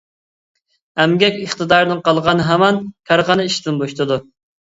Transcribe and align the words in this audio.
ئەمگەك 1.03 1.35
ئىقتىدارىدىن 1.41 2.01
قالغان 2.07 2.41
ھامان 2.47 2.79
كارخانا 3.11 3.47
ئىشتىن 3.51 3.79
بوشىتىدۇ. 3.83 4.19